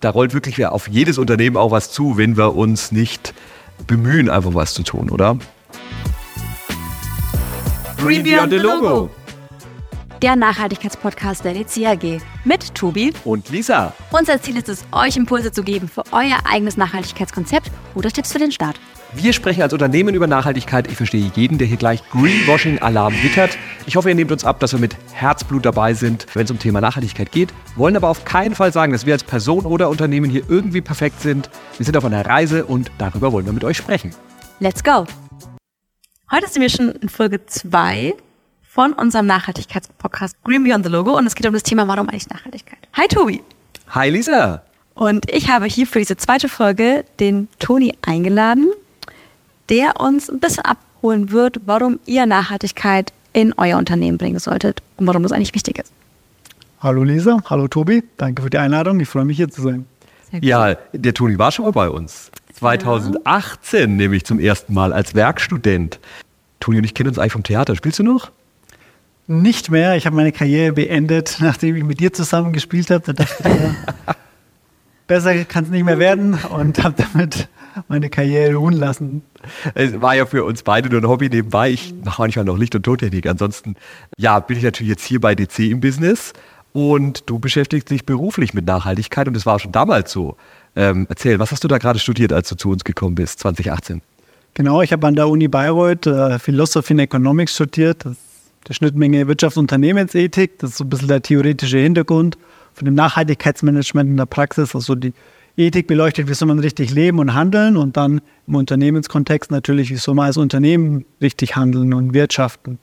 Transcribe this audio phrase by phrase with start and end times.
[0.00, 3.34] da rollt wirklich auf jedes Unternehmen auch was zu, wenn wir uns nicht
[3.86, 5.38] bemühen, einfach was zu tun, oder?
[7.98, 9.10] Green Beyond the Logo.
[10.22, 13.94] Der Nachhaltigkeitspodcast der DCAG mit Tobi und Lisa.
[14.10, 18.38] Unser Ziel ist es, euch Impulse zu geben für euer eigenes Nachhaltigkeitskonzept oder Tipps für
[18.38, 18.78] den Start.
[19.12, 20.88] Wir sprechen als Unternehmen über Nachhaltigkeit.
[20.88, 23.58] Ich verstehe jeden, der hier gleich Greenwashing-Alarm wittert.
[23.86, 26.60] Ich hoffe, ihr nehmt uns ab, dass wir mit Herzblut dabei sind, wenn es um
[26.60, 27.52] Thema Nachhaltigkeit geht.
[27.74, 31.20] Wollen aber auf keinen Fall sagen, dass wir als Person oder Unternehmen hier irgendwie perfekt
[31.20, 31.50] sind.
[31.76, 34.14] Wir sind auf einer Reise und darüber wollen wir mit euch sprechen.
[34.60, 35.06] Let's go!
[36.30, 38.14] Heute sind wir schon in Folge 2
[38.62, 42.28] von unserem Nachhaltigkeitspodcast Green Beyond the Logo und es geht um das Thema, warum eigentlich
[42.28, 42.78] Nachhaltigkeit.
[42.92, 43.42] Hi Tobi!
[43.88, 44.62] Hi Lisa!
[44.94, 48.70] Und ich habe hier für diese zweite Folge den Toni eingeladen
[49.70, 55.06] der uns ein bisschen abholen wird, warum ihr Nachhaltigkeit in euer Unternehmen bringen solltet und
[55.06, 55.92] warum das eigentlich wichtig ist.
[56.80, 59.86] Hallo Lisa, hallo Tobi, danke für die Einladung, ich freue mich hier zu sein.
[60.32, 62.30] Ja, der Toni war schon mal bei uns.
[62.54, 63.86] 2018 ja.
[63.86, 65.98] nämlich zum ersten Mal als Werkstudent.
[66.60, 67.74] Toni und ich kennen uns eigentlich vom Theater.
[67.74, 68.30] Spielst du noch?
[69.26, 69.96] Nicht mehr.
[69.96, 73.12] Ich habe meine Karriere beendet, nachdem ich mit dir zusammen gespielt habe.
[73.12, 73.74] Da dachte ich, ja,
[75.06, 77.48] besser kann es nicht mehr werden und habe damit
[77.88, 79.22] meine Karriere ruhen lassen.
[79.74, 81.70] Es war ja für uns beide nur ein Hobby nebenbei.
[81.70, 83.26] Ich mache manchmal noch Licht- und Tontechnik.
[83.26, 83.76] Ansonsten,
[84.16, 86.32] ja, bin ich natürlich jetzt hier bei DC im Business
[86.72, 90.36] und du beschäftigst dich beruflich mit Nachhaltigkeit und das war schon damals so.
[90.76, 94.02] Ähm, erzähl, was hast du da gerade studiert, als du zu uns gekommen bist, 2018?
[94.54, 98.04] Genau, ich habe an der Uni Bayreuth äh, Philosophy and Economics studiert.
[98.04, 98.20] Das ist
[98.68, 100.58] der Schnittmenge Wirtschafts- und Unternehmensethik.
[100.58, 102.36] Das ist so ein bisschen der theoretische Hintergrund
[102.74, 105.12] von dem Nachhaltigkeitsmanagement in der Praxis, also die
[105.56, 109.96] Ethik beleuchtet, wie soll man richtig leben und handeln und dann im Unternehmenskontext natürlich, wie
[109.96, 112.78] soll man als Unternehmen richtig handeln und wirtschaften.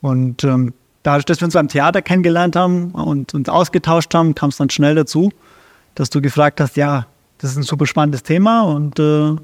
[0.00, 4.50] Und ähm, dadurch, dass wir uns beim Theater kennengelernt haben und uns ausgetauscht haben, kam
[4.50, 5.30] es dann schnell dazu,
[5.94, 7.06] dass du gefragt hast, ja,
[7.38, 9.36] das ist ein super spannendes Thema und äh,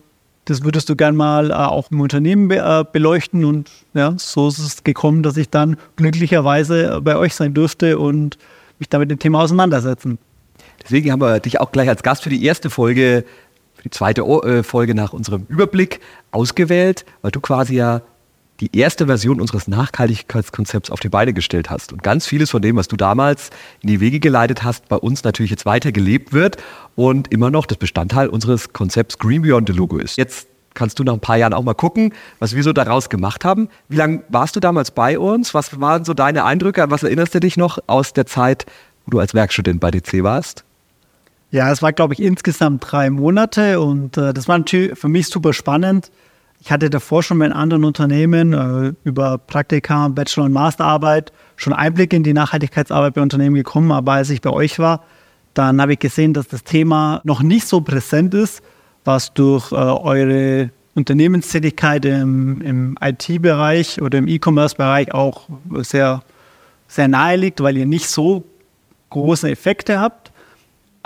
[0.47, 3.45] das würdest du gern mal äh, auch im Unternehmen be äh, beleuchten.
[3.45, 8.39] Und ja, so ist es gekommen, dass ich dann glücklicherweise bei euch sein durfte und
[8.79, 10.19] mich damit dem Thema auseinandersetzen.
[10.87, 13.25] Deswegen haben wir dich auch gleich als Gast für die erste Folge,
[13.75, 18.03] für die zweite äh, Folge nach unserem Überblick ausgewählt, weil du quasi ja
[18.61, 21.93] die erste Version unseres Nachhaltigkeitskonzepts auf die Beine gestellt hast.
[21.93, 23.51] Und ganz vieles von dem, was du damals
[23.83, 26.57] in die Wege geleitet hast, bei uns natürlich jetzt weiter gelebt wird
[26.95, 30.17] und immer noch das Bestandteil unseres Konzepts Green Beyond the Logo ist.
[30.17, 33.45] Jetzt kannst du nach ein paar Jahren auch mal gucken, was wir so daraus gemacht
[33.45, 33.69] haben.
[33.89, 35.53] Wie lange warst du damals bei uns?
[35.53, 36.85] Was waren so deine Eindrücke?
[36.85, 38.67] An was erinnerst du dich noch aus der Zeit,
[39.05, 40.65] wo du als Werkstudent bei DC warst?
[41.57, 45.29] Ja, es war, glaube ich, insgesamt drei Monate und äh, das war natürlich für mich
[45.29, 46.11] super spannend.
[46.61, 52.13] Ich hatte davor schon bei anderen Unternehmen äh, über Praktika, Bachelor- und Masterarbeit schon Einblick
[52.13, 55.03] in die Nachhaltigkeitsarbeit bei Unternehmen gekommen, aber als ich bei euch war,
[55.55, 58.63] dann habe ich gesehen, dass das Thema noch nicht so präsent ist,
[59.07, 66.23] was durch äh, eure Unternehmenstätigkeit im, im IT-Bereich oder im E-Commerce-Bereich auch sehr,
[66.87, 68.45] sehr nahe liegt, weil ihr nicht so
[69.09, 70.33] große Effekte habt.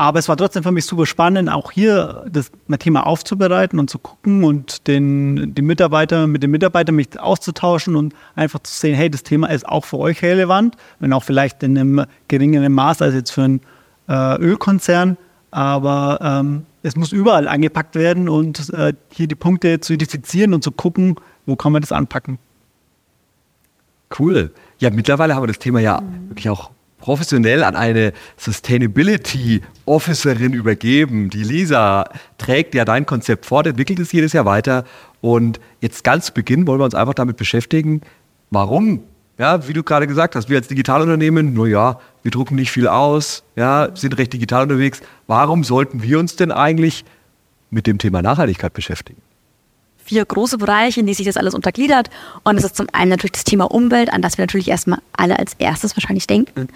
[0.01, 3.99] Aber es war trotzdem für mich super spannend, auch hier das Thema aufzubereiten und zu
[3.99, 9.11] gucken und den, den Mitarbeiter, mit den Mitarbeitern mich auszutauschen und einfach zu sehen, hey,
[9.11, 13.15] das Thema ist auch für euch relevant, wenn auch vielleicht in einem geringeren Maß als
[13.15, 13.61] jetzt für einen
[14.09, 15.19] äh, Ölkonzern.
[15.51, 20.65] Aber ähm, es muss überall angepackt werden und äh, hier die Punkte zu identifizieren und
[20.65, 22.39] zu gucken, wo kann man das anpacken.
[24.19, 24.51] Cool.
[24.79, 26.31] Ja, mittlerweile haben wir das Thema ja mhm.
[26.31, 31.31] wirklich auch professionell an eine Sustainability Officerin übergeben.
[31.31, 32.05] Die Lisa
[32.39, 34.85] trägt ja dein Konzept fort, entwickelt es jedes Jahr weiter.
[35.21, 38.03] Und jetzt ganz zu Beginn wollen wir uns einfach damit beschäftigen,
[38.51, 39.01] warum,
[39.39, 42.87] ja, wie du gerade gesagt hast, wir als Digitalunternehmen, nur ja, wir drucken nicht viel
[42.87, 45.01] aus, ja, sind recht digital unterwegs.
[45.27, 47.05] Warum sollten wir uns denn eigentlich
[47.71, 49.23] mit dem Thema Nachhaltigkeit beschäftigen?
[50.05, 52.11] Vier große Bereiche, in die sich das alles untergliedert.
[52.45, 55.39] Und es ist zum einen natürlich das Thema Umwelt, an das wir natürlich erstmal alle
[55.39, 56.69] als erstes wahrscheinlich denken.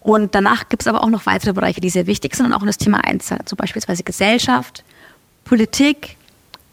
[0.00, 2.62] Und danach gibt es aber auch noch weitere Bereiche, die sehr wichtig sind und auch
[2.62, 4.84] in das Thema einzahlen, zum beispielsweise Gesellschaft,
[5.44, 6.16] Politik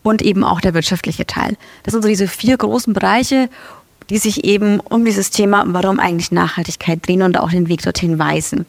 [0.03, 1.55] und eben auch der wirtschaftliche Teil.
[1.83, 3.49] Das sind so diese vier großen Bereiche,
[4.09, 8.17] die sich eben um dieses Thema, warum eigentlich Nachhaltigkeit drehen und auch den Weg dorthin
[8.17, 8.65] weisen.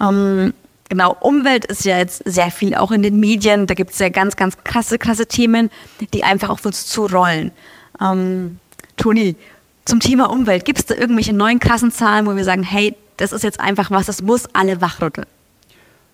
[0.00, 0.54] Ähm,
[0.88, 3.66] Genau, Umwelt ist ja jetzt sehr viel auch in den Medien.
[3.66, 5.70] Da gibt es ja ganz, ganz krasse, krasse Themen,
[6.14, 7.52] die einfach auf uns zurollen.
[8.00, 8.58] Ähm,
[8.96, 9.36] Toni,
[9.84, 13.32] zum Thema Umwelt, gibt es da irgendwelche neuen krassen Zahlen, wo wir sagen, hey, das
[13.32, 15.26] ist jetzt einfach was, das muss alle wachrütteln?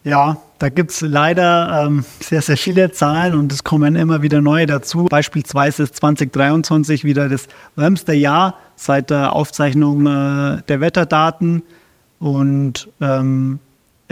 [0.03, 4.43] Ja, da gibt es leider ähm, sehr, sehr viele Zahlen und es kommen immer wieder
[4.43, 5.05] neue dazu.
[5.05, 11.62] Beispielsweise ist 2023 wieder das wärmste Jahr seit der Aufzeichnung äh, der Wetterdaten.
[12.19, 13.61] Und ähm,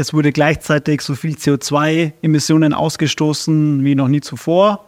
[0.02, 4.84] es wurde gleichzeitig so viel CO2-Emissionen ausgestoßen wie noch nie zuvor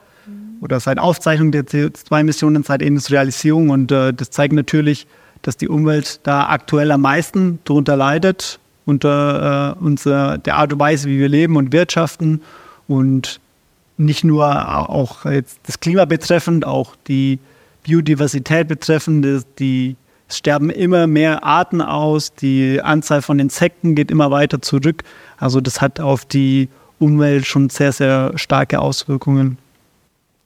[0.61, 3.71] oder seit Aufzeichnung der CO2-Emissionen, seit Industrialisierung.
[3.71, 5.07] Und äh, das zeigt natürlich,
[5.43, 10.81] dass die Umwelt da aktuell am meisten darunter leidet, unter äh, unserer, der Art und
[10.81, 12.43] Weise, wie wir leben und wirtschaften.
[12.89, 13.41] Und
[13.97, 17.39] nicht nur auch jetzt das Klima betreffend, auch die
[17.85, 19.97] Biodiversität betreffend, die
[20.29, 25.03] es sterben immer mehr Arten aus, die Anzahl von Insekten geht immer weiter zurück.
[25.37, 26.69] Also das hat auf die
[26.99, 29.59] Umwelt schon sehr, sehr starke Auswirkungen.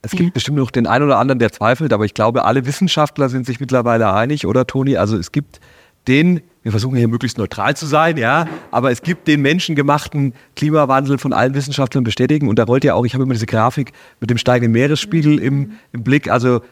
[0.02, 0.30] Es gibt ja.
[0.32, 3.60] bestimmt noch den einen oder anderen, der zweifelt, aber ich glaube, alle Wissenschaftler sind sich
[3.60, 4.96] mittlerweile einig, oder Toni?
[4.96, 5.60] Also es gibt
[6.06, 11.18] den, wir versuchen hier möglichst neutral zu sein, ja, aber es gibt den menschengemachten Klimawandel
[11.18, 12.48] von allen Wissenschaftlern bestätigen.
[12.48, 15.72] Und da rollt ja auch, ich habe immer diese Grafik mit dem steigenden Meeresspiegel im,
[15.92, 16.30] im Blick.
[16.30, 16.62] Also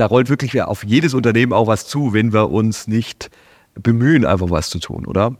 [0.00, 3.30] da rollt wirklich auf jedes Unternehmen auch was zu, wenn wir uns nicht
[3.74, 5.36] bemühen, einfach was zu tun, oder?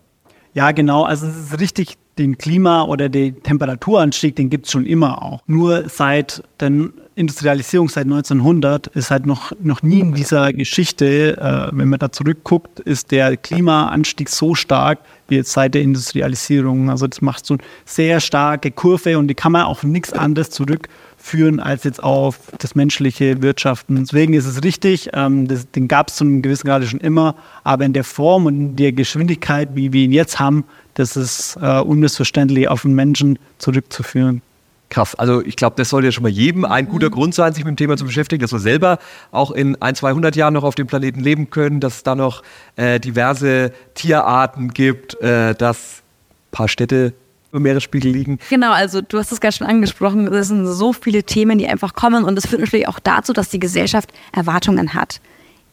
[0.53, 1.05] Ja, genau.
[1.05, 5.41] Also es ist richtig, den Klima- oder den Temperaturanstieg, den gibt es schon immer auch.
[5.47, 11.75] Nur seit der Industrialisierung, seit 1900, ist halt noch, noch nie in dieser Geschichte, äh,
[11.75, 14.99] wenn man da zurückguckt, ist der Klimaanstieg so stark
[15.29, 16.91] wie jetzt seit der Industrialisierung.
[16.91, 20.51] Also das macht so eine sehr starke Kurve und die kann man auch nichts anderes
[20.51, 20.89] zurück
[21.21, 23.97] führen als jetzt auf das menschliche Wirtschaften.
[23.97, 27.37] Deswegen ist es richtig, ähm, das, den gab es zu einem gewissen Grad schon immer,
[27.63, 30.65] aber in der Form und in der Geschwindigkeit, wie wir ihn jetzt haben,
[30.95, 34.43] das ist äh, unmissverständlich auf den Menschen zurückzuführen.
[34.89, 35.15] Krass.
[35.15, 37.13] Also ich glaube, das sollte ja schon mal jedem ein guter mhm.
[37.13, 38.99] Grund sein, sich mit dem Thema zu beschäftigen, dass wir selber
[39.31, 42.43] auch in ein, 200 Jahren noch auf dem Planeten leben können, dass es da noch
[42.75, 47.13] äh, diverse Tierarten gibt, äh, dass ein paar Städte
[47.53, 48.39] im Meeresspiegel liegen.
[48.49, 51.95] Genau, also du hast es gerade schon angesprochen, es sind so viele Themen, die einfach
[51.95, 55.21] kommen und das führt natürlich auch dazu, dass die Gesellschaft Erwartungen hat.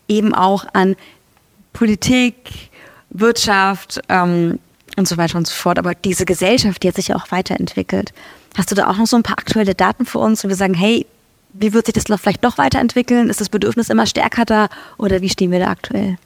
[0.08, 0.96] Eben auch an
[1.74, 2.36] Politik,
[3.10, 4.60] Wirtschaft ähm,
[4.96, 5.78] und so weiter und so fort.
[5.78, 8.14] Aber diese Gesellschaft, die hat sich ja auch weiterentwickelt.
[8.58, 10.74] Hast du da auch noch so ein paar aktuelle Daten für uns, wo wir sagen,
[10.74, 11.06] hey,
[11.54, 13.30] wie wird sich das vielleicht noch weiterentwickeln?
[13.30, 16.18] Ist das Bedürfnis immer stärker da oder wie stehen wir da aktuell?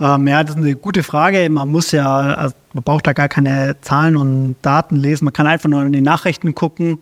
[0.00, 1.48] Ähm, ja, das ist eine gute Frage.
[1.50, 5.24] Man muss ja, also man braucht da gar keine Zahlen und Daten lesen.
[5.24, 6.98] Man kann einfach nur in die Nachrichten gucken.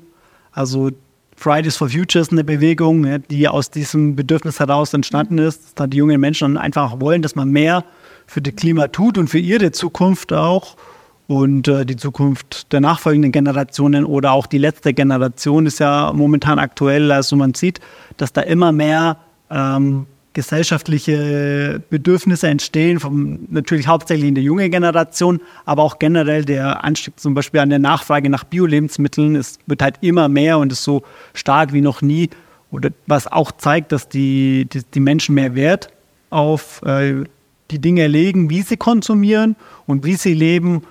[0.53, 0.91] Also
[1.37, 5.87] Fridays for Future ist eine Bewegung, die aus diesem Bedürfnis heraus entstanden ist, dass da
[5.87, 7.85] die jungen Menschen einfach wollen, dass man mehr
[8.27, 10.77] für das Klima tut und für ihre Zukunft auch.
[11.29, 16.59] Und äh, die Zukunft der nachfolgenden Generationen oder auch die letzte Generation ist ja momentan
[16.59, 17.11] aktuell.
[17.11, 17.81] Also man sieht,
[18.17, 19.19] dass da immer mehr
[19.51, 20.07] ähm,
[20.37, 27.19] gesellschaftliche Bedürfnisse entstehen, vom, natürlich hauptsächlich in der jungen Generation, aber auch generell der Anstieg
[27.19, 29.43] zum Beispiel an der Nachfrage nach Bio-Lebensmitteln.
[29.67, 32.29] Wird halt immer mehr und ist so stark wie noch nie.
[32.71, 35.89] Oder was auch zeigt, dass die, die, die Menschen mehr Wert
[36.29, 37.25] auf äh,
[37.71, 39.57] die Dinge legen, wie sie konsumieren
[39.87, 40.83] und wie sie leben.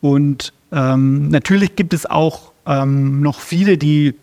[0.00, 4.14] Und ähm, natürlich gibt es auch ähm, noch viele, die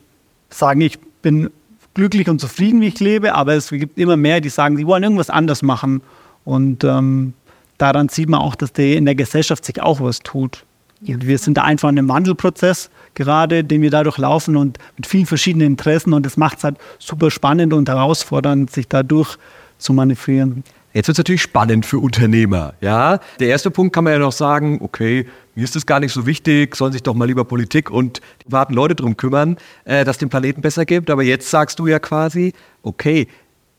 [0.50, 1.51] sagen, ich bin
[1.93, 5.03] glücklich und zufrieden, wie ich lebe, aber es gibt immer mehr, die sagen, sie wollen
[5.03, 6.01] irgendwas anders machen.
[6.45, 7.33] Und ähm,
[7.77, 10.65] daran sieht man auch, dass die in der Gesellschaft sich auch was tut.
[11.03, 11.15] Ja.
[11.19, 15.25] wir sind da einfach in einem Wandelprozess gerade, den wir dadurch laufen und mit vielen
[15.25, 19.37] verschiedenen Interessen und das macht es halt super spannend und herausfordernd, sich dadurch
[19.79, 20.63] zu manövrieren.
[20.93, 22.73] Jetzt wird es natürlich spannend für Unternehmer.
[22.81, 23.19] Ja?
[23.39, 26.25] Der erste Punkt kann man ja noch sagen, okay, mir ist das gar nicht so
[26.25, 30.29] wichtig, sollen sich doch mal lieber Politik und privaten Leute darum kümmern, äh, dass dem
[30.29, 31.09] Planeten besser gibt.
[31.09, 33.27] Aber jetzt sagst du ja quasi, okay,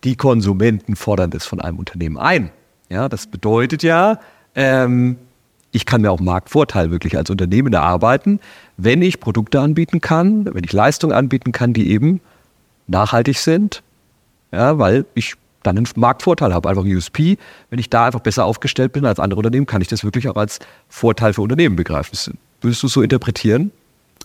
[0.05, 2.51] die Konsumenten fordern das von einem Unternehmen ein.
[2.89, 4.19] Ja, das bedeutet ja,
[4.55, 5.17] ähm,
[5.71, 8.41] ich kann mir auch Marktvorteil wirklich als Unternehmen erarbeiten,
[8.77, 12.21] wenn ich Produkte anbieten kann, wenn ich Leistungen anbieten kann, die eben
[12.87, 13.83] nachhaltig sind,
[14.51, 17.39] ja, weil ich dann einen Marktvorteil habe, einfach ein USP.
[17.71, 20.37] Wenn ich da einfach besser aufgestellt bin als andere Unternehmen, kann ich das wirklich auch
[20.37, 22.39] als Vorteil für Unternehmen begreifen.
[22.61, 23.71] Würdest du es so interpretieren?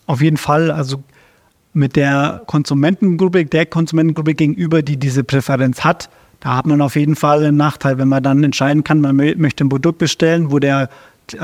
[0.06, 0.72] Auf jeden Fall.
[0.72, 1.04] Also
[1.74, 7.16] mit der Konsumentengruppe, der Konsumentengruppe gegenüber, die diese Präferenz hat, da hat man auf jeden
[7.16, 10.90] Fall einen Nachteil, wenn man dann entscheiden kann, man möchte ein Produkt bestellen, wo der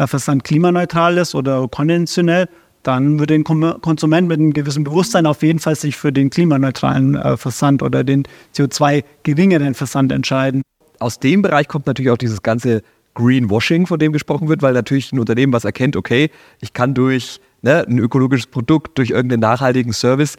[0.06, 2.48] Versand klimaneutral ist oder konventionell
[2.84, 7.16] dann würde ein Konsument mit einem gewissen Bewusstsein auf jeden Fall sich für den klimaneutralen
[7.16, 8.24] äh, Versand oder den
[8.56, 10.62] CO2 geringeren Versand entscheiden.
[11.00, 12.84] Aus dem Bereich kommt natürlich auch dieses ganze
[13.16, 16.30] Greenwashing, von dem gesprochen wird, weil natürlich ein Unternehmen, was erkennt, okay,
[16.62, 20.38] ich kann durch ne, ein ökologisches Produkt, durch irgendeinen nachhaltigen Service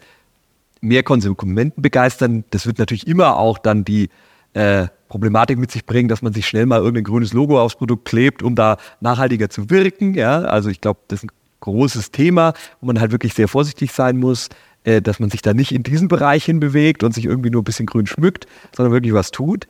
[0.81, 2.43] mehr Konsumenten begeistern.
[2.51, 4.09] Das wird natürlich immer auch dann die
[4.53, 8.05] äh, Problematik mit sich bringen, dass man sich schnell mal irgendein grünes Logo aufs Produkt
[8.05, 10.13] klebt, um da nachhaltiger zu wirken.
[10.13, 11.31] Ja, also ich glaube, das ist ein
[11.65, 14.49] großes Thema, wo man halt wirklich sehr vorsichtig sein muss,
[14.83, 17.65] äh, dass man sich da nicht in diesen Bereich hinbewegt und sich irgendwie nur ein
[17.65, 19.67] bisschen grün schmückt, sondern wirklich was tut.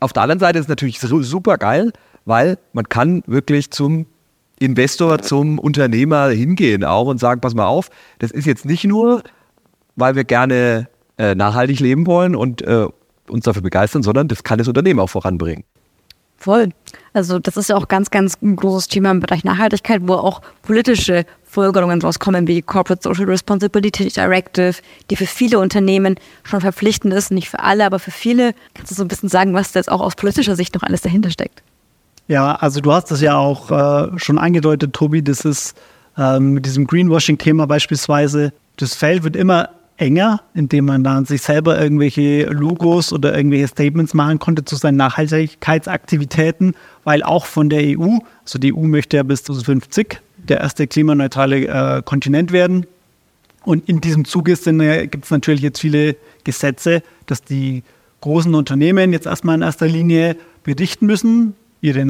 [0.00, 1.92] Auf der anderen Seite ist es natürlich super geil,
[2.24, 4.06] weil man kann wirklich zum
[4.58, 9.22] Investor zum Unternehmer hingehen auch und sagen, pass mal auf, das ist jetzt nicht nur,
[9.96, 10.88] weil wir gerne
[11.18, 12.86] äh, nachhaltig leben wollen und äh,
[13.28, 15.64] uns dafür begeistern, sondern das kann das Unternehmen auch voranbringen.
[16.38, 16.70] Voll.
[17.12, 20.42] Also das ist ja auch ganz, ganz ein großes Thema im Bereich Nachhaltigkeit, wo auch
[20.62, 24.74] politische Folgerungen rauskommen, wie Corporate Social Responsibility Directive,
[25.08, 28.54] die für viele Unternehmen schon verpflichtend ist, nicht für alle, aber für viele.
[28.74, 31.00] Kannst du so ein bisschen sagen, was da jetzt auch aus politischer Sicht noch alles
[31.00, 31.62] dahinter steckt?
[32.28, 35.74] Ja, also du hast das ja auch äh, schon angedeutet, Tobi, das ist
[36.18, 41.80] äh, mit diesem Greenwashing-Thema beispielsweise, das Feld wird immer enger, indem man dann sich selber
[41.80, 46.74] irgendwelche Logos oder irgendwelche Statements machen konnte zu seinen Nachhaltigkeitsaktivitäten,
[47.04, 51.66] weil auch von der EU, also die EU möchte ja bis 2050 der erste klimaneutrale
[51.66, 52.86] äh, Kontinent werden.
[53.64, 57.82] Und in diesem Zuge äh, gibt es natürlich jetzt viele Gesetze, dass die
[58.20, 62.04] großen Unternehmen jetzt erstmal in erster Linie berichten müssen, ihre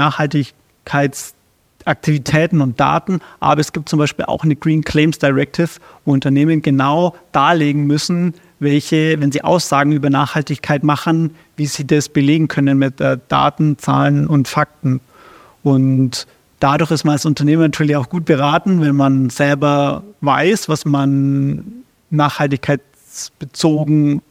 [1.87, 3.21] Nachhaltigkeitsaktivitäten und Daten.
[3.41, 5.71] Aber es gibt zum Beispiel auch eine Green Claims Directive,
[6.05, 12.09] wo Unternehmen genau darlegen müssen, welche, wenn sie Aussagen über Nachhaltigkeit machen, wie sie das
[12.09, 15.01] belegen können mit äh, Daten, Zahlen und Fakten.
[15.63, 16.27] Und
[16.61, 21.85] dadurch ist man als Unternehmen natürlich auch gut beraten, wenn man selber weiß, was man
[22.11, 24.23] nachhaltigkeitsbezogen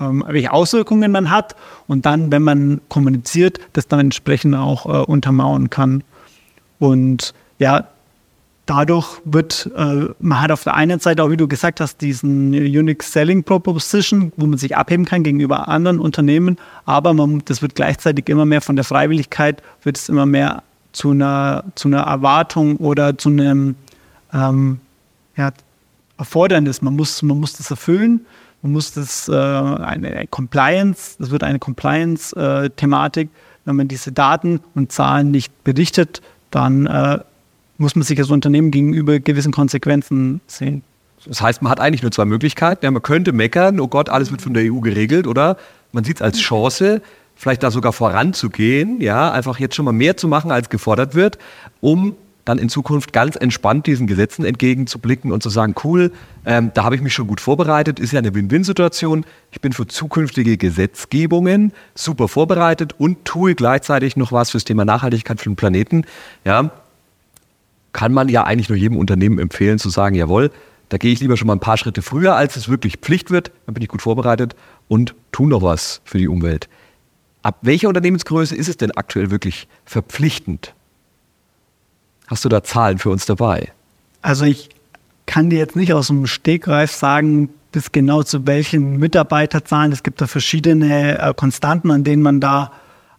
[0.00, 1.54] ähm, welche Auswirkungen man hat
[1.86, 6.02] und dann, wenn man kommuniziert, das dann entsprechend auch äh, untermauern kann.
[6.80, 7.86] Und ja,
[8.66, 12.52] dadurch wird, äh, man hat auf der einen Seite auch, wie du gesagt hast, diesen
[12.52, 16.56] Unique Selling Proposition, wo man sich abheben kann gegenüber anderen Unternehmen,
[16.86, 21.10] aber man, das wird gleichzeitig immer mehr von der Freiwilligkeit, wird es immer mehr zu
[21.10, 23.76] einer, zu einer Erwartung oder zu einem
[24.32, 24.80] ähm,
[25.36, 25.52] ja,
[26.18, 26.82] Erfordernis.
[26.82, 28.26] Man muss, man muss das erfüllen
[28.62, 33.28] man muss das äh, eine Compliance, das wird eine Compliance-Thematik.
[33.28, 37.18] Äh, Wenn man diese Daten und Zahlen nicht berichtet, dann äh,
[37.78, 40.82] muss man sich als Unternehmen gegenüber gewissen Konsequenzen sehen.
[41.26, 42.84] Das heißt, man hat eigentlich nur zwei Möglichkeiten.
[42.84, 45.56] Ja, man könnte meckern, oh Gott, alles wird von der EU geregelt, oder
[45.92, 47.02] man sieht es als Chance,
[47.34, 51.38] vielleicht da sogar voranzugehen, ja, einfach jetzt schon mal mehr zu machen, als gefordert wird,
[51.80, 52.16] um
[52.50, 56.12] dann in Zukunft ganz entspannt diesen Gesetzen entgegenzublicken und zu sagen, cool,
[56.44, 59.24] ähm, da habe ich mich schon gut vorbereitet, ist ja eine Win-Win-Situation.
[59.52, 65.38] Ich bin für zukünftige Gesetzgebungen super vorbereitet und tue gleichzeitig noch was fürs Thema Nachhaltigkeit
[65.40, 66.04] für den Planeten.
[66.44, 66.70] Ja,
[67.92, 70.50] kann man ja eigentlich nur jedem Unternehmen empfehlen zu sagen, jawohl,
[70.88, 73.52] da gehe ich lieber schon mal ein paar Schritte früher, als es wirklich Pflicht wird,
[73.66, 74.56] dann bin ich gut vorbereitet
[74.88, 76.68] und tue noch was für die Umwelt.
[77.42, 80.74] Ab welcher Unternehmensgröße ist es denn aktuell wirklich verpflichtend?
[82.30, 83.72] Hast du da Zahlen für uns dabei?
[84.22, 84.68] Also ich
[85.26, 89.90] kann dir jetzt nicht aus dem Stegreif sagen, bis genau zu welchen Mitarbeiterzahlen.
[89.90, 92.70] Es gibt da verschiedene äh, Konstanten, an denen man da,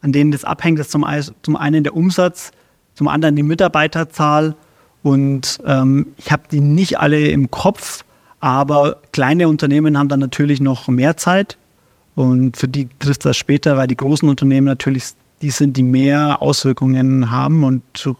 [0.01, 0.79] an denen das abhängt.
[0.79, 1.05] Das ist zum,
[1.41, 2.51] zum einen der Umsatz,
[2.95, 4.55] zum anderen die Mitarbeiterzahl.
[5.03, 8.05] Und ähm, ich habe die nicht alle im Kopf,
[8.39, 11.57] aber kleine Unternehmen haben dann natürlich noch mehr Zeit.
[12.15, 15.03] Und für die trifft das später, weil die großen Unternehmen natürlich
[15.41, 18.17] die sind, die mehr Auswirkungen haben und durch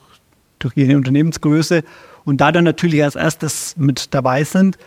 [0.64, 1.84] durch ihre Unternehmensgröße
[2.26, 4.78] und da dann natürlich als erstes mit dabei sind.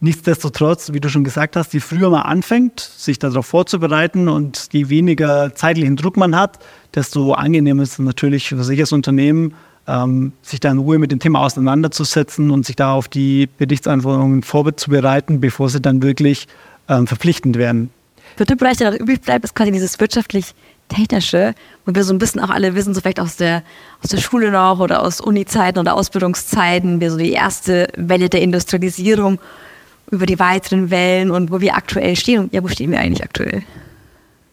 [0.00, 4.88] Nichtsdestotrotz, wie du schon gesagt hast, je früher man anfängt, sich darauf vorzubereiten und je
[4.88, 6.60] weniger zeitlichen Druck man hat,
[6.94, 9.54] desto angenehmer ist es natürlich für sich als Unternehmen,
[9.88, 14.42] ähm, sich da in Ruhe mit dem Thema auseinanderzusetzen und sich da auf die Berichtsanforderungen
[14.42, 16.46] vorzubereiten, bevor sie dann wirklich
[16.88, 17.90] ähm, verpflichtend werden.
[18.36, 20.54] Dritte Bereich, der noch übrig bleibt, ist quasi dieses wirtschaftlich
[20.88, 21.54] Technische,
[21.84, 23.62] wo wir so ein bisschen auch alle wissen, so vielleicht aus der,
[24.02, 28.42] aus der Schule noch oder aus Uni-Zeiten oder Ausbildungszeiten, wir so die erste Welle der
[28.42, 29.38] Industrialisierung
[30.10, 32.48] über die weiteren Wellen und wo wir aktuell stehen.
[32.52, 33.62] Ja, wo stehen wir eigentlich aktuell?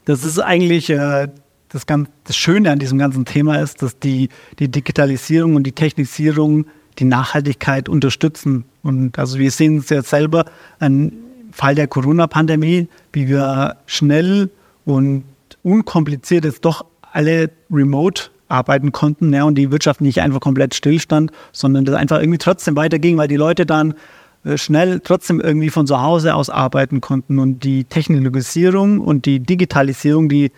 [0.05, 1.27] Das ist eigentlich äh,
[1.69, 5.71] das, ganz, das Schöne an diesem ganzen Thema ist, dass die, die Digitalisierung und die
[5.71, 6.65] Technisierung
[6.99, 8.65] die Nachhaltigkeit unterstützen.
[8.83, 10.45] Und also wir sehen es jetzt selber
[10.79, 11.11] im
[11.51, 14.49] Fall der Corona-Pandemie, wie wir schnell
[14.85, 15.23] und
[15.65, 21.31] unkompliziert jetzt doch alle remote arbeiten konnten ja, und die Wirtschaft nicht einfach komplett stillstand,
[21.51, 23.95] sondern das einfach irgendwie trotzdem weiterging, weil die Leute dann
[24.43, 27.39] äh, schnell trotzdem irgendwie von zu Hause aus arbeiten konnten.
[27.39, 30.51] Und die Technologisierung und die Digitalisierung, die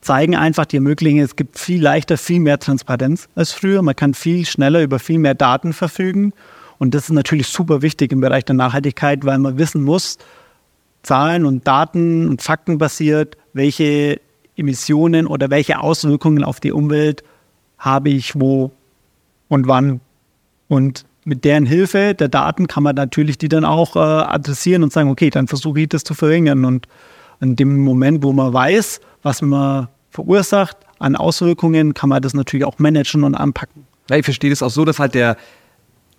[0.00, 3.82] zeigen einfach, die ermöglichen, es gibt viel leichter, viel mehr Transparenz als früher.
[3.82, 6.32] Man kann viel schneller über viel mehr Daten verfügen.
[6.78, 10.18] Und das ist natürlich super wichtig im Bereich der Nachhaltigkeit, weil man wissen muss,
[11.02, 14.20] Zahlen und Daten und Fakten basiert, welche
[14.56, 17.22] Emissionen oder welche Auswirkungen auf die Umwelt
[17.78, 18.70] habe ich wo
[19.48, 20.00] und wann.
[20.68, 24.92] Und mit deren Hilfe der Daten kann man natürlich die dann auch äh, adressieren und
[24.92, 26.64] sagen, okay, dann versuche ich das zu verringern.
[26.64, 26.86] Und
[27.40, 32.64] in dem Moment, wo man weiß, was man verursacht an Auswirkungen, kann man das natürlich
[32.64, 33.86] auch managen und anpacken.
[34.10, 35.36] Ja, ich verstehe das auch so, dass halt der,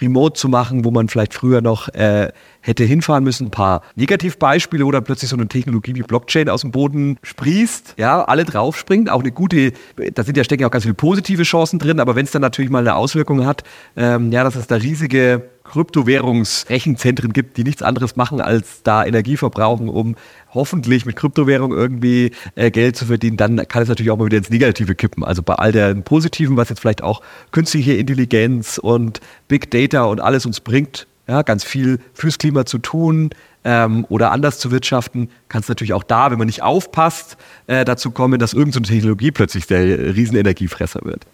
[0.00, 3.48] remote zu machen, wo man vielleicht früher noch äh, hätte hinfahren müssen.
[3.48, 8.24] Ein paar Negativbeispiele, dann plötzlich so eine Technologie wie Blockchain aus dem Boden sprießt, ja,
[8.24, 9.10] alle draufspringt.
[9.10, 9.72] Auch eine gute,
[10.14, 12.42] da sind ja stecken ja auch ganz viele positive Chancen drin, aber wenn es dann
[12.42, 13.62] natürlich mal eine Auswirkung hat,
[13.96, 19.36] ähm, ja, dass es da riesige Kryptowährungsrechenzentren gibt, die nichts anderes machen, als da Energie
[19.36, 20.14] verbrauchen, um
[20.52, 24.38] hoffentlich mit Kryptowährung irgendwie äh, Geld zu verdienen, dann kann es natürlich auch mal wieder
[24.38, 25.24] ins Negative kippen.
[25.24, 30.20] Also bei all der Positiven, was jetzt vielleicht auch künstliche Intelligenz und Big Data und
[30.20, 33.30] alles uns bringt, ja, ganz viel fürs Klima zu tun
[33.64, 37.84] ähm, oder anders zu wirtschaften, kann es natürlich auch da, wenn man nicht aufpasst, äh,
[37.84, 41.26] dazu kommen, dass irgendeine Technologie plötzlich der Riesenenergiefresser wird.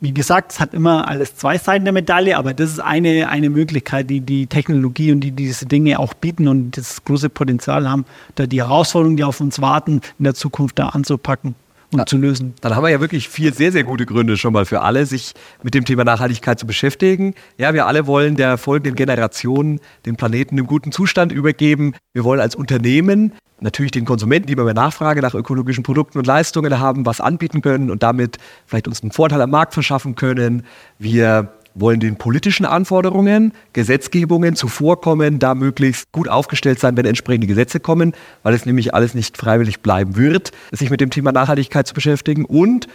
[0.00, 3.48] Wie gesagt, es hat immer alles zwei Seiten der Medaille, aber das ist eine, eine
[3.48, 8.04] Möglichkeit, die die Technologie und die diese Dinge auch bieten und das große Potenzial haben,
[8.34, 11.54] da die Herausforderungen, die auf uns warten, in der Zukunft da anzupacken
[11.94, 12.54] und ja, zu lösen.
[12.60, 15.32] Dann haben wir ja wirklich vier sehr, sehr gute Gründe schon mal für alle, sich
[15.62, 17.34] mit dem Thema Nachhaltigkeit zu beschäftigen.
[17.56, 21.94] Ja, wir alle wollen der folgenden Generation den Planeten im guten Zustand übergeben.
[22.12, 26.26] Wir wollen als Unternehmen natürlich den Konsumenten, die immer mehr Nachfrage nach ökologischen Produkten und
[26.26, 30.64] Leistungen haben, was anbieten können und damit vielleicht uns einen Vorteil am Markt verschaffen können.
[30.98, 37.80] Wir wollen den politischen Anforderungen, Gesetzgebungen zuvorkommen, da möglichst gut aufgestellt sein, wenn entsprechende Gesetze
[37.80, 38.12] kommen,
[38.42, 42.44] weil es nämlich alles nicht freiwillig bleiben wird, sich mit dem Thema Nachhaltigkeit zu beschäftigen.
[42.44, 42.86] Und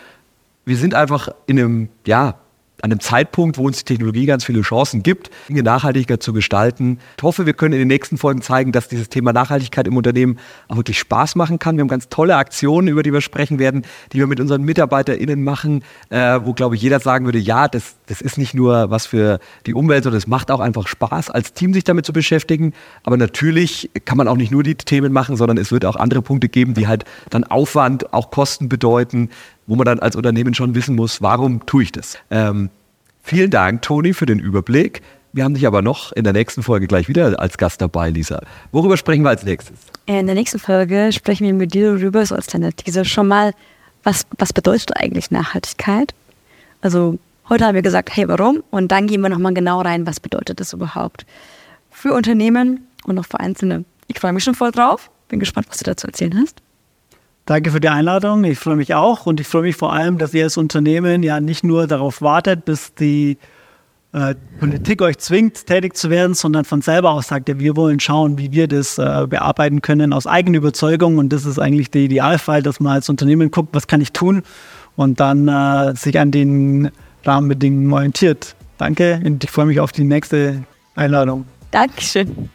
[0.65, 2.35] wir sind einfach in einem, ja,
[2.81, 6.99] an einem Zeitpunkt, wo uns die Technologie ganz viele Chancen gibt, Dinge nachhaltiger zu gestalten.
[7.17, 10.39] Ich hoffe, wir können in den nächsten Folgen zeigen, dass dieses Thema Nachhaltigkeit im Unternehmen
[10.67, 11.77] auch wirklich Spaß machen kann.
[11.77, 15.43] Wir haben ganz tolle Aktionen, über die wir sprechen werden, die wir mit unseren MitarbeiterInnen
[15.43, 19.05] machen, äh, wo, glaube ich, jeder sagen würde, ja, das, das ist nicht nur was
[19.05, 22.73] für die Umwelt, sondern es macht auch einfach Spaß, als Team sich damit zu beschäftigen.
[23.03, 26.21] Aber natürlich kann man auch nicht nur die Themen machen, sondern es wird auch andere
[26.21, 29.29] Punkte geben, die halt dann Aufwand, auch Kosten bedeuten,
[29.69, 32.17] wo man dann als Unternehmen schon wissen muss, warum tue ich das.
[32.31, 32.69] Ähm,
[33.21, 35.03] vielen Dank, Toni, für den Überblick.
[35.31, 38.41] Wir haben dich aber noch in der nächsten Folge gleich wieder als Gast dabei, Lisa.
[38.71, 39.77] Worüber sprechen wir als nächstes?
[40.07, 43.53] In der nächsten Folge sprechen wir mit dir darüber, so als kleine Teaser schon mal,
[44.03, 46.15] was, was bedeutet eigentlich Nachhaltigkeit?
[46.81, 48.63] Also heute haben wir gesagt, hey, warum?
[48.71, 51.27] Und dann gehen wir nochmal genau rein, was bedeutet das überhaupt
[51.91, 53.85] für Unternehmen und auch für Einzelne.
[54.07, 55.11] Ich freue mich schon voll drauf.
[55.27, 56.59] Bin gespannt, was du dazu erzählen hast.
[57.49, 58.43] Danke für die Einladung.
[58.43, 61.39] Ich freue mich auch und ich freue mich vor allem, dass ihr als Unternehmen ja
[61.39, 63.39] nicht nur darauf wartet, bis die
[64.13, 67.99] äh, Politik euch zwingt, tätig zu werden, sondern von selber aus sagt, ja, wir wollen
[67.99, 71.17] schauen, wie wir das äh, bearbeiten können aus eigener Überzeugung.
[71.17, 74.43] Und das ist eigentlich der Idealfall, dass man als Unternehmen guckt, was kann ich tun
[74.95, 76.91] und dann äh, sich an den
[77.23, 78.55] Rahmenbedingungen orientiert.
[78.77, 81.45] Danke und ich freue mich auf die nächste Einladung.
[81.71, 82.51] Dankeschön.